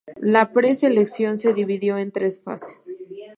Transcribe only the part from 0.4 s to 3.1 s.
preselección de dividió en tres fases.